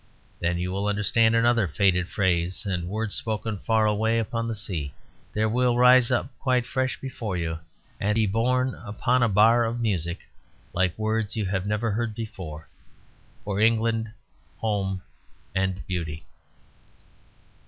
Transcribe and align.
Then 0.39 0.57
you 0.57 0.71
will 0.71 0.87
understand 0.87 1.35
another 1.35 1.67
faded 1.67 2.07
phrase 2.09 2.65
and 2.65 2.89
words 2.89 3.13
spoken 3.13 3.59
far 3.59 3.85
away 3.85 4.17
upon 4.17 4.47
the 4.47 4.55
sea; 4.55 4.95
there 5.31 5.47
will 5.47 5.77
rise 5.77 6.09
up 6.09 6.35
quite 6.39 6.65
fresh 6.65 6.99
before 6.99 7.37
you 7.37 7.59
and 7.99 8.15
be 8.15 8.25
borne 8.25 8.73
upon 8.73 9.21
a 9.21 9.29
bar 9.29 9.63
of 9.63 9.79
music, 9.79 10.21
like 10.73 10.97
words 10.97 11.35
you 11.35 11.45
have 11.45 11.67
never 11.67 11.91
heard 11.91 12.15
before: 12.15 12.67
"For 13.43 13.59
England, 13.59 14.11
home, 14.57 15.03
and 15.53 15.85
beauty." 15.85 16.25